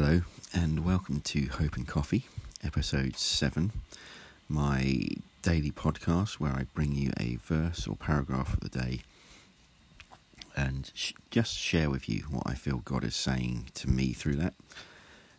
[0.00, 0.20] Hello,
[0.54, 2.26] and welcome to Hope and Coffee,
[2.62, 3.72] episode 7,
[4.48, 5.08] my
[5.42, 9.00] daily podcast where I bring you a verse or paragraph of the day
[10.54, 14.36] and sh- just share with you what I feel God is saying to me through
[14.36, 14.54] that.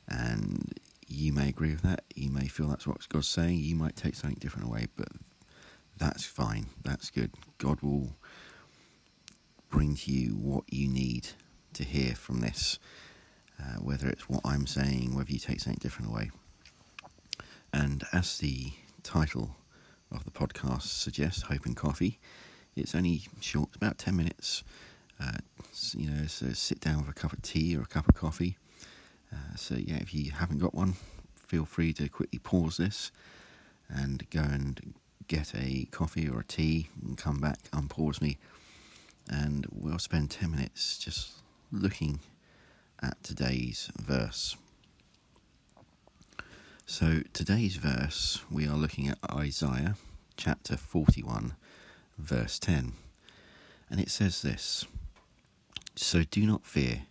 [0.09, 3.96] And you may agree with that, you may feel that's what God's saying, you might
[3.96, 5.07] take something different away, but
[5.98, 7.32] that's fine, that's good.
[7.60, 8.10] God will
[9.70, 11.30] bring to you what you need
[11.76, 12.78] to hear from this
[13.60, 16.31] uh, whether it's what I'm saying, whether you take something different away.
[17.73, 18.72] And as the
[19.04, 19.55] title
[20.12, 22.20] of the podcast suggests, Hope and Coffee,
[22.76, 24.64] it's only short, about 10 minutes.
[25.20, 25.38] Uh,
[25.95, 28.58] you know, so sit down with a cup of tea or a cup of coffee.
[29.31, 30.94] Uh, so, yeah, if you haven't got one,
[31.48, 33.12] feel free to quickly pause this
[33.89, 34.94] and go and
[35.28, 38.38] get a coffee or a tea and come back, unpause me,
[39.30, 41.34] and we'll spend 10 minutes just
[41.72, 42.20] looking
[43.02, 44.55] at today's verse.
[46.85, 49.95] So, today's verse, we are looking at Isaiah
[50.38, 51.53] chapter 41,
[52.17, 52.94] verse 10.
[53.89, 54.86] And it says this
[55.95, 57.03] So do not fear,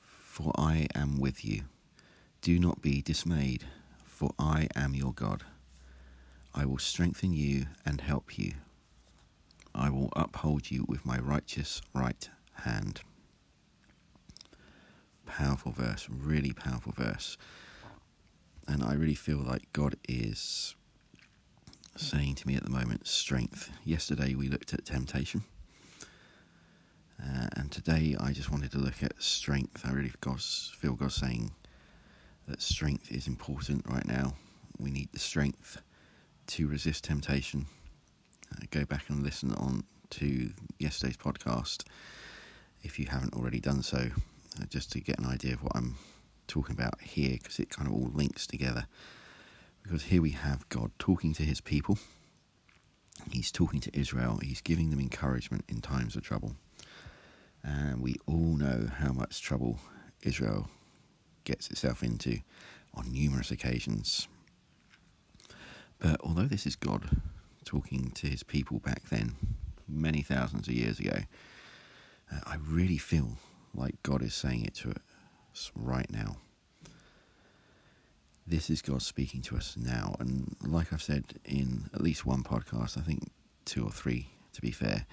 [0.00, 1.62] for I am with you.
[2.42, 3.64] Do not be dismayed,
[4.04, 5.44] for I am your God.
[6.54, 8.52] I will strengthen you and help you.
[9.74, 12.28] I will uphold you with my righteous right
[12.64, 13.00] hand
[15.28, 17.36] powerful verse, really powerful verse.
[18.66, 20.74] And I really feel like God is
[21.96, 23.70] saying to me at the moment, strength.
[23.84, 25.44] Yesterday we looked at temptation.
[27.22, 29.84] Uh, and today I just wanted to look at strength.
[29.84, 31.52] I really feel God saying
[32.46, 34.34] that strength is important right now.
[34.78, 35.82] We need the strength
[36.48, 37.66] to resist temptation.
[38.52, 41.84] Uh, go back and listen on to yesterday's podcast
[42.82, 44.08] if you haven't already done so
[44.60, 45.96] uh, just to get an idea of what I'm
[46.46, 48.86] talking about here, because it kind of all links together.
[49.82, 51.98] Because here we have God talking to his people,
[53.30, 56.56] he's talking to Israel, he's giving them encouragement in times of trouble.
[57.62, 59.78] And we all know how much trouble
[60.22, 60.68] Israel
[61.44, 62.40] gets itself into
[62.94, 64.28] on numerous occasions.
[65.98, 67.20] But although this is God
[67.64, 69.34] talking to his people back then,
[69.88, 71.20] many thousands of years ago,
[72.32, 73.38] uh, I really feel
[73.74, 74.94] like God is saying it to
[75.52, 76.36] us right now.
[78.46, 80.16] This is God speaking to us now.
[80.18, 83.30] And like I've said in at least one podcast, I think
[83.64, 85.06] two or three to be fair,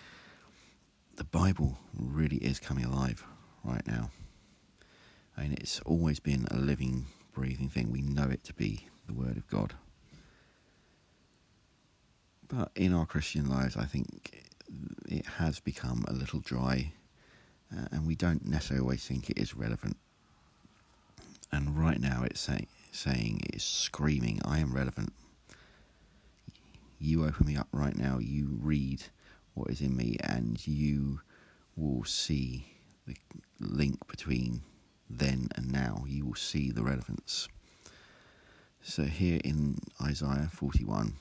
[1.18, 3.24] the Bible really is coming alive
[3.64, 4.10] right now.
[5.38, 7.92] Mean, it's always been a living, breathing thing.
[7.92, 9.74] We know it to be the Word of God.
[12.48, 14.50] But in our Christian lives, I think
[15.08, 16.94] it has become a little dry
[17.78, 19.98] uh, and we don't necessarily always think it is relevant.
[21.52, 25.14] And right now it's say, saying, it's screaming, I am relevant.
[27.00, 29.04] You open me up right now, you read
[29.54, 31.22] what is in me, and you
[31.76, 32.66] will see
[33.06, 33.16] the
[33.60, 34.62] link between
[35.10, 36.04] then and now.
[36.08, 37.48] You will see the relevance.
[38.82, 41.16] So, here in Isaiah 41,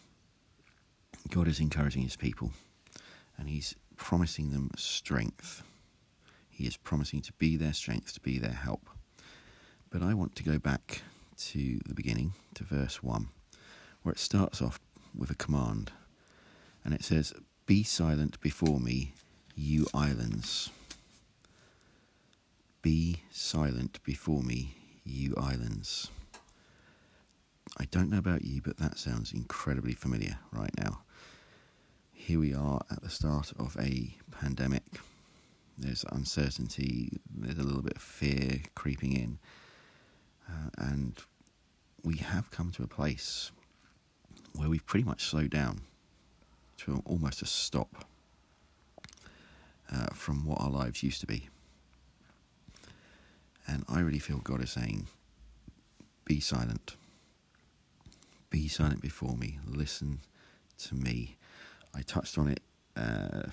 [1.31, 2.53] God is encouraging his people
[3.39, 5.63] and he's promising them strength.
[6.55, 8.89] He is promising to be their strength, to be their help.
[9.91, 11.03] But I want to go back
[11.49, 13.27] to the beginning, to verse 1,
[14.03, 14.79] where it starts off
[15.17, 15.91] with a command.
[16.85, 17.35] And it says,
[17.67, 19.15] Be silent before me,
[19.57, 20.71] you islands.
[22.83, 26.13] Be silent before me, you islands.
[27.77, 31.01] I don't know about you, but that sounds incredibly familiar right now.
[32.13, 35.01] Here we are at the start of a pandemic
[35.77, 39.39] there's uncertainty, there's a little bit of fear creeping in.
[40.49, 41.19] Uh, and
[42.03, 43.51] we have come to a place
[44.55, 45.81] where we've pretty much slowed down
[46.77, 48.05] to almost a stop
[49.93, 51.49] uh, from what our lives used to be.
[53.67, 55.07] And I really feel God is saying,
[56.25, 56.97] be silent.
[58.51, 59.59] Be silent before me.
[59.67, 60.21] Listen
[60.79, 61.37] to me.
[61.95, 62.61] I touched on it
[62.97, 63.51] uh,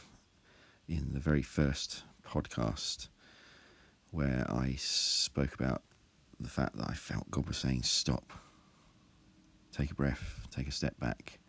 [0.88, 3.10] in the very first podcast
[4.12, 5.84] where I spoke about
[6.40, 8.32] the fact that I felt God was saying, stop,
[9.72, 11.40] take a breath, take a step back.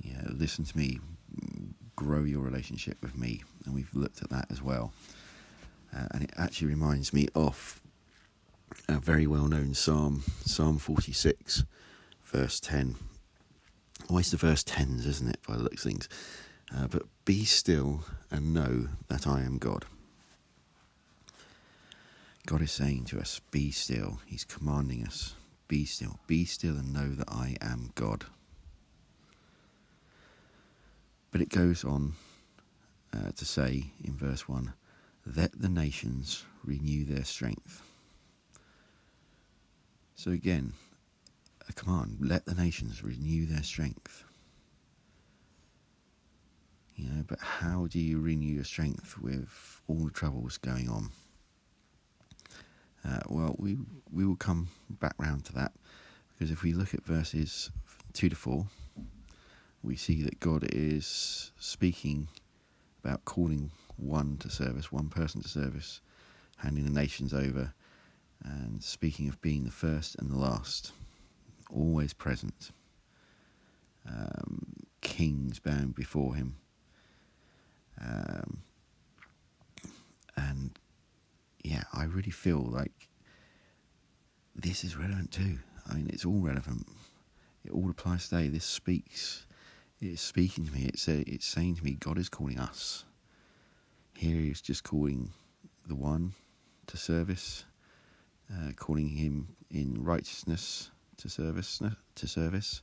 [0.00, 0.98] Yeah, listen to me,
[1.96, 3.42] grow your relationship with me.
[3.64, 4.92] And we've looked at that as well.
[5.94, 7.80] Uh, and it actually reminds me of
[8.88, 11.64] a very well known psalm, Psalm 46,
[12.22, 12.96] verse 10.
[14.08, 16.08] Always the verse 10s, isn't it, by the looks of things?
[16.74, 19.84] Uh, but be still and know that I am God.
[22.46, 24.20] God is saying to us, Be still.
[24.26, 25.34] He's commanding us,
[25.68, 26.18] Be still.
[26.26, 28.24] Be still and know that I am God.
[31.30, 32.14] But it goes on
[33.14, 34.72] uh, to say in verse 1
[35.36, 37.82] Let the nations renew their strength.
[40.14, 40.72] So again,
[41.68, 44.24] a command let the nations renew their strength.
[47.02, 51.10] You know, but how do you renew your strength with all the troubles going on?
[53.04, 53.76] Uh, well, we
[54.12, 55.72] we will come back round to that
[56.28, 57.72] because if we look at verses
[58.12, 58.66] two to four,
[59.82, 62.28] we see that God is speaking
[63.02, 66.00] about calling one to service, one person to service,
[66.58, 67.74] handing the nations over,
[68.44, 70.92] and speaking of being the first and the last,
[71.68, 72.70] always present.
[74.08, 76.56] Um, kings bowing before him.
[78.00, 78.62] Um,
[80.36, 80.78] and
[81.62, 83.08] yeah, I really feel like
[84.54, 85.58] this is relevant too.
[85.88, 86.86] I mean, it's all relevant.
[87.64, 88.48] It all applies today.
[88.48, 89.46] This speaks.
[90.00, 90.86] It's speaking to me.
[90.86, 93.04] It's a, it's saying to me, God is calling us.
[94.16, 95.30] Here He is just calling
[95.86, 96.32] the one
[96.88, 97.64] to service,
[98.52, 101.80] uh, calling him in righteousness to service
[102.14, 102.82] to service.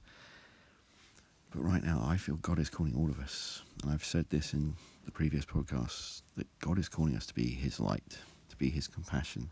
[1.52, 4.54] But right now, I feel God is calling all of us, and I've said this
[4.54, 4.76] in
[5.10, 8.88] the previous podcasts that God is calling us to be His light, to be His
[8.88, 9.50] compassion,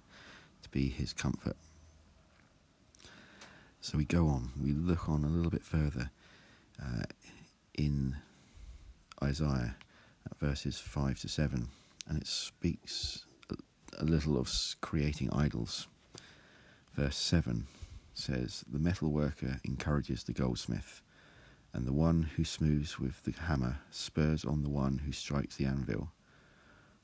[0.62, 1.56] to be His comfort.
[3.82, 6.12] So we go on, we look on a little bit further
[6.80, 7.06] uh,
[7.74, 8.18] in
[9.24, 9.76] Isaiah
[10.30, 11.68] at verses 5 to 7,
[12.08, 13.26] and it speaks
[13.98, 15.88] a little of creating idols.
[16.94, 17.66] Verse 7
[18.14, 21.02] says, The metal worker encourages the goldsmith,
[21.78, 25.66] and the one who smooths with the hammer spurs on the one who strikes the
[25.66, 26.12] anvil.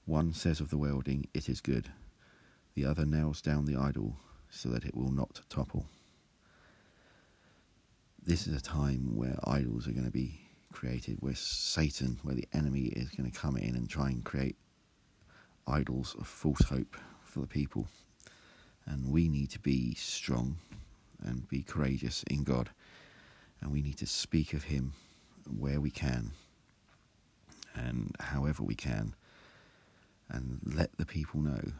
[0.06, 1.92] One says of the welding, It is good.
[2.74, 4.18] The other nails down the idol
[4.50, 5.86] so that it will not topple.
[8.25, 10.42] This is a time where idols are going to be
[10.72, 14.56] created, where Satan, where the enemy is going to come in and try and create
[15.68, 17.86] idols of false hope for the people.
[18.88, 20.58] And we need to be strong
[21.22, 22.72] and be courageous in God.
[23.63, 24.92] And we need to speak of Him
[25.57, 26.31] where we can
[27.74, 29.15] and however we can.
[30.30, 31.71] And let the people know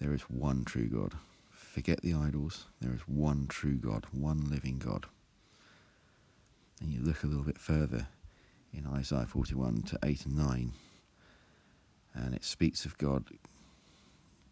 [0.00, 1.12] there is one true God.
[1.50, 2.66] Forget the idols.
[2.80, 5.06] There is one true God, one living God.
[6.80, 8.08] And you look a little bit further
[8.72, 10.72] in Isaiah 41 to 8 and 9
[12.14, 13.24] and it speaks of God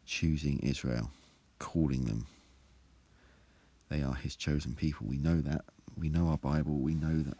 [0.07, 1.11] choosing Israel,
[1.59, 2.27] calling them.
[3.89, 5.07] They are his chosen people.
[5.07, 5.65] We know that.
[6.01, 6.79] We know our Bible.
[6.79, 7.37] We know that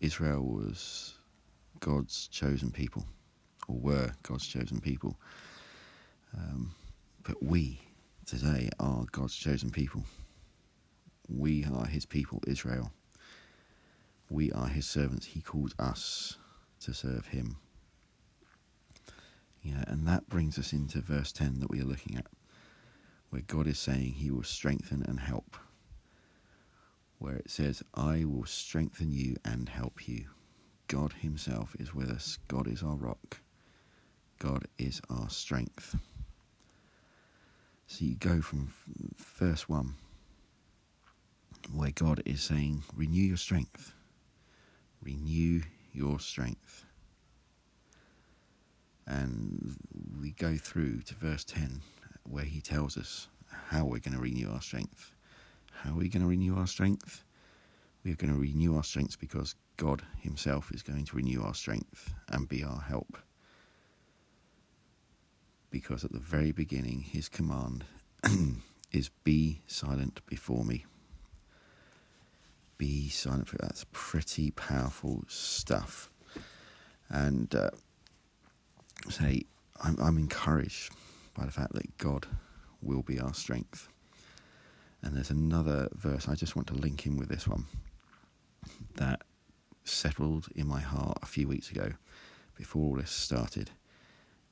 [0.00, 1.14] Israel was
[1.80, 3.04] God's chosen people,
[3.66, 5.16] or were God's chosen people.
[6.36, 6.76] Um,
[7.24, 7.80] but we
[8.24, 10.04] today are God's chosen people.
[11.28, 12.92] We are his people, Israel.
[14.30, 15.26] We are his servants.
[15.26, 16.38] He calls us
[16.82, 17.56] to serve him.
[19.60, 22.26] Yeah, and that brings us into verse 10 that we are looking at,
[23.30, 25.56] where God is saying he will strengthen and help.
[27.18, 30.26] Where it says, I will strengthen you and help you.
[30.86, 32.38] God himself is with us.
[32.48, 33.40] God is our rock.
[34.38, 35.96] God is our strength.
[37.88, 38.72] So you go from
[39.16, 39.94] verse 1,
[41.74, 43.94] where God is saying, Renew your strength.
[45.02, 46.84] Renew your strength.
[49.06, 49.76] And
[50.20, 51.80] we go through to verse 10,
[52.24, 53.28] where he tells us
[53.68, 55.12] how we're going to renew our strength.
[55.82, 57.24] How are we going to renew our strength?
[58.02, 61.54] We are going to renew our strength because God Himself is going to renew our
[61.54, 63.16] strength and be our help.
[65.70, 67.84] Because at the very beginning, His command
[68.92, 70.84] is be silent before me.
[72.76, 73.50] Be silent.
[73.60, 76.10] That's pretty powerful stuff.
[77.08, 77.70] And uh,
[79.08, 79.42] say,
[79.82, 80.92] I'm, I'm encouraged
[81.34, 82.26] by the fact that God
[82.82, 83.88] will be our strength.
[85.02, 87.66] And there's another verse, I just want to link in with this one,
[88.96, 89.22] that
[89.84, 91.92] settled in my heart a few weeks ago
[92.56, 93.70] before all this started.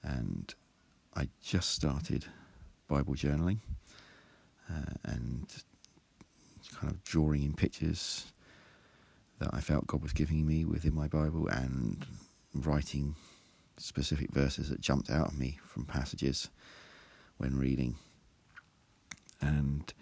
[0.02, 0.54] And
[1.14, 2.26] I just started
[2.88, 3.58] Bible journaling
[4.70, 5.46] uh, and
[6.74, 8.32] kind of drawing in pictures
[9.38, 12.06] that I felt God was giving me within my Bible and
[12.54, 13.14] writing
[13.76, 16.48] specific verses that jumped out at me from passages
[17.36, 17.96] when reading.
[19.40, 19.92] And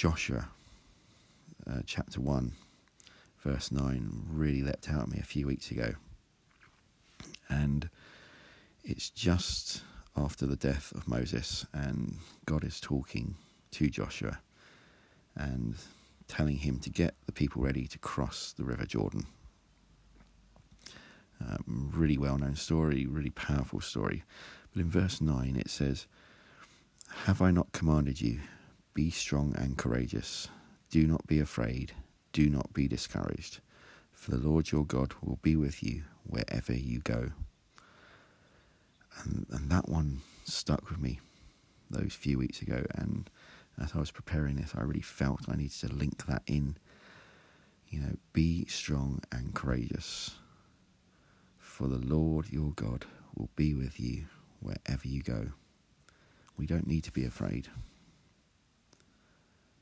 [0.00, 0.48] Joshua,
[1.70, 2.52] uh, chapter 1,
[3.44, 5.92] verse 9, really leapt out at me a few weeks ago.
[7.50, 7.90] And
[8.82, 9.82] it's just
[10.16, 12.16] after the death of Moses, and
[12.46, 13.34] God is talking
[13.72, 14.38] to Joshua
[15.36, 15.74] and
[16.28, 19.26] telling him to get the people ready to cross the River Jordan.
[21.46, 24.24] Um, really well known story, really powerful story.
[24.72, 26.06] But in verse 9 it says,
[27.26, 28.40] Have I not commanded you?
[28.94, 30.48] Be strong and courageous.
[30.90, 31.92] Do not be afraid.
[32.32, 33.60] Do not be discouraged.
[34.12, 37.30] For the Lord your God will be with you wherever you go.
[39.22, 41.20] And, and that one stuck with me
[41.90, 42.84] those few weeks ago.
[42.94, 43.30] And
[43.80, 46.76] as I was preparing this, I really felt I needed to link that in.
[47.88, 50.36] You know, be strong and courageous.
[51.58, 54.26] For the Lord your God will be with you
[54.60, 55.48] wherever you go.
[56.56, 57.68] We don't need to be afraid.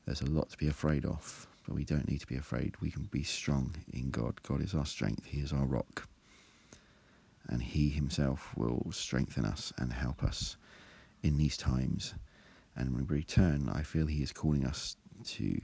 [0.09, 2.73] There's a lot to be afraid of, but we don't need to be afraid.
[2.81, 4.41] We can be strong in God.
[4.41, 6.07] God is our strength, He is our rock.
[7.47, 10.57] And He Himself will strengthen us and help us
[11.21, 12.15] in these times.
[12.75, 15.61] And when we return, I feel He is calling us to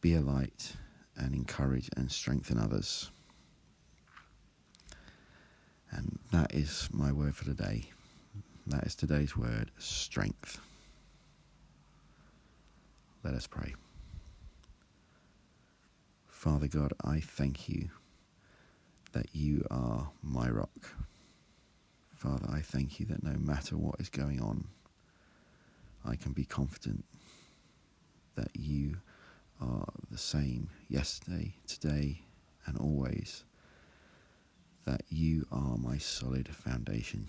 [0.00, 0.72] be a light
[1.16, 3.12] and encourage and strengthen others.
[5.92, 7.90] And that is my word for today.
[8.66, 10.58] That is today's word strength.
[13.22, 13.74] Let us pray.
[16.26, 17.90] Father God, I thank you
[19.12, 20.94] that you are my rock.
[22.14, 24.68] Father, I thank you that no matter what is going on,
[26.04, 27.04] I can be confident
[28.36, 28.96] that you
[29.60, 32.22] are the same yesterday, today,
[32.64, 33.44] and always
[34.86, 37.26] that you are my solid foundation,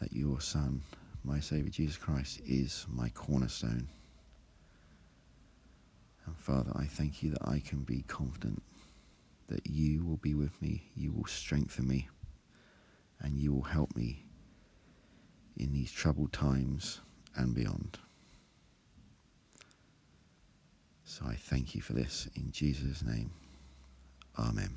[0.00, 0.82] that your Son,
[1.22, 3.88] my Saviour Jesus Christ, is my cornerstone.
[6.42, 8.64] Father, I thank you that I can be confident
[9.46, 12.08] that you will be with me, you will strengthen me,
[13.20, 14.24] and you will help me
[15.56, 17.00] in these troubled times
[17.36, 17.96] and beyond.
[21.04, 23.30] So I thank you for this in Jesus' name.
[24.36, 24.70] Amen.